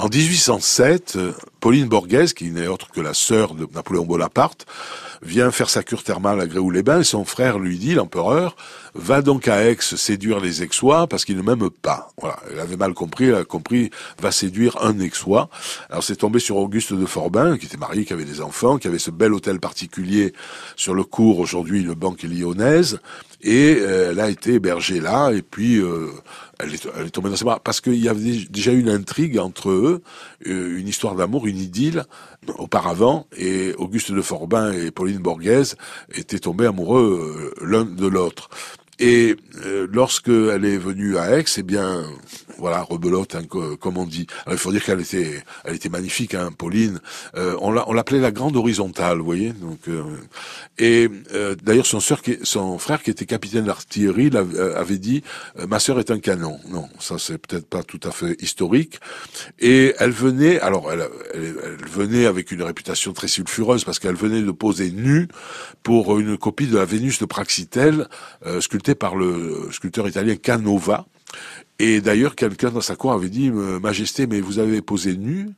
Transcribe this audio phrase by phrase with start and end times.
[0.00, 1.18] En 1807,
[1.60, 4.64] Pauline Borghese, qui n'est autre que la sœur de Napoléon Bonaparte,
[5.20, 8.56] vient faire sa cure thermale à Gréoux-les-Bains et son frère lui dit, l'empereur,
[8.94, 12.08] va donc à Aix séduire les Aixois parce qu'il ne m'aime pas.
[12.18, 13.90] Voilà, elle avait mal compris, elle a compris,
[14.22, 15.50] va séduire un Aixois.
[15.90, 18.88] Alors c'est tombé sur Auguste de Forbin, qui était marié, qui avait des enfants, qui
[18.88, 20.32] avait ce bel hôtel particulier
[20.76, 23.00] sur le cours, aujourd'hui une banque lyonnaise,
[23.42, 26.08] et euh, elle a été hébergée là, et puis euh,
[26.62, 30.02] elle, est, tombée dans ses bras, parce qu'il y avait déjà une intrigue entre eux,
[30.46, 32.04] euh, une histoire d'amour, une idylle,
[32.58, 35.76] auparavant, et Auguste de Forbin et Pauline Borghese
[36.14, 38.48] étaient tombés amoureux l'un de l'autre.
[39.00, 42.04] Et euh, lorsque elle est venue à Aix, eh bien,
[42.60, 43.42] voilà, rebelote, hein,
[43.80, 44.26] comme on dit.
[44.44, 47.00] Alors, il faut dire qu'elle était, elle était magnifique, hein, Pauline.
[47.34, 49.52] Euh, on l'appelait la grande horizontale, vous voyez.
[49.52, 50.02] Donc, euh,
[50.78, 55.22] et euh, d'ailleurs, son, son frère, qui était capitaine d'artillerie, euh, avait dit
[55.66, 59.00] "Ma sœur est un canon." Non, ça c'est peut-être pas tout à fait historique.
[59.58, 64.16] Et elle venait, alors, elle, elle, elle venait avec une réputation très sulfureuse parce qu'elle
[64.16, 65.28] venait de poser nue
[65.82, 68.06] pour une copie de la Vénus de Praxitèle,
[68.60, 71.06] sculptée par le sculpteur italien Canova.
[71.78, 75.48] Et d'ailleurs, quelqu'un dans sa cour avait dit, Majesté, mais vous avez posé nu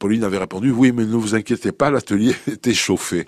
[0.00, 3.26] Pauline avait répondu, oui, mais ne vous inquiétez pas, l'atelier était chauffé.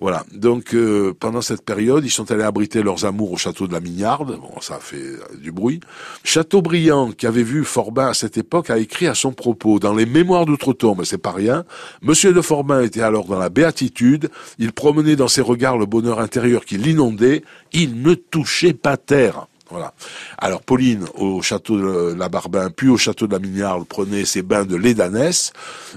[0.00, 0.24] Voilà.
[0.32, 3.80] Donc, euh, pendant cette période, ils sont allés abriter leurs amours au château de la
[3.80, 4.38] Mignarde.
[4.40, 5.80] Bon, ça a fait euh, du bruit.
[6.22, 10.06] Chateaubriand, qui avait vu Forbin à cette époque, a écrit à son propos, dans les
[10.06, 11.64] mémoires d'outre-tombe, c'est pas rien,
[12.02, 16.20] Monsieur de Forbin était alors dans la béatitude, il promenait dans ses regards le bonheur
[16.20, 19.48] intérieur qui l'inondait, il ne touchait pas terre.
[19.70, 19.94] Voilà.
[20.38, 24.42] Alors Pauline au château de la Barbin, puis au château de la Mignarde, prenait ses
[24.42, 25.52] bains de lait d'ânesse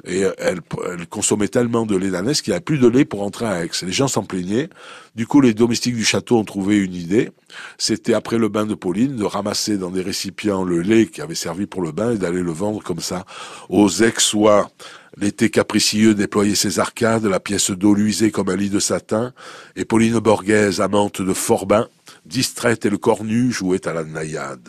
[0.06, 3.22] et elle, elle, consommait tellement de lait d'ânesse qu'il n'y avait plus de lait pour
[3.22, 3.70] entrer à Aix.
[3.84, 4.70] Les gens s'en plaignaient.
[5.16, 7.31] Du coup, les domestiques du château ont trouvé une idée.
[7.78, 11.36] C'était après le bain de Pauline de ramasser dans des récipients le lait qui avait
[11.36, 13.26] servi pour le bain et d'aller le vendre comme ça
[13.70, 14.70] aux Aixois.
[15.17, 19.33] L'été capricieux déployait ses arcades, la pièce d'eau luisait comme un lit de satin,
[19.76, 21.88] et Pauline Borghese, amante de Forbin,
[22.30, 24.67] distraite et le corps nu, jouait à la naïade.